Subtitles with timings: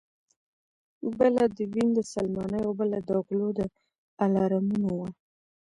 [1.17, 3.61] بله د وین د سلماني او بله د غلو د
[4.23, 5.09] الارمونو وه